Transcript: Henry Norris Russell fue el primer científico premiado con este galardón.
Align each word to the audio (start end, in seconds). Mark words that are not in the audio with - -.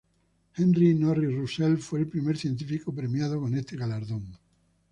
Henry 0.55 0.95
Norris 0.95 1.31
Russell 1.37 1.77
fue 1.77 1.99
el 1.99 2.07
primer 2.09 2.35
científico 2.35 2.91
premiado 2.91 3.39
con 3.39 3.55
este 3.55 3.77
galardón. 3.77 4.35